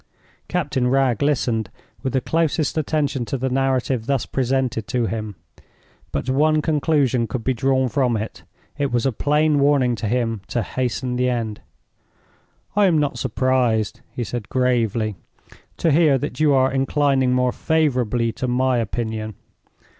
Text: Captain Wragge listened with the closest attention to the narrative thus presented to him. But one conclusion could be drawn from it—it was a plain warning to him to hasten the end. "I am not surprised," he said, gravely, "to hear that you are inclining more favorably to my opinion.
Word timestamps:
Captain 0.47 0.87
Wragge 0.87 1.21
listened 1.21 1.69
with 2.01 2.13
the 2.13 2.21
closest 2.21 2.75
attention 2.75 3.23
to 3.23 3.37
the 3.37 3.51
narrative 3.51 4.07
thus 4.07 4.25
presented 4.25 4.87
to 4.87 5.05
him. 5.05 5.35
But 6.11 6.27
one 6.27 6.59
conclusion 6.63 7.27
could 7.27 7.43
be 7.43 7.53
drawn 7.53 7.87
from 7.87 8.17
it—it 8.17 8.91
was 8.91 9.05
a 9.05 9.11
plain 9.11 9.59
warning 9.59 9.93
to 9.97 10.07
him 10.07 10.41
to 10.47 10.63
hasten 10.63 11.17
the 11.17 11.29
end. 11.29 11.61
"I 12.75 12.87
am 12.87 12.97
not 12.97 13.19
surprised," 13.19 13.99
he 14.09 14.23
said, 14.23 14.49
gravely, 14.49 15.17
"to 15.77 15.91
hear 15.91 16.17
that 16.17 16.39
you 16.39 16.51
are 16.51 16.71
inclining 16.71 17.33
more 17.33 17.51
favorably 17.51 18.31
to 18.31 18.47
my 18.47 18.79
opinion. 18.79 19.35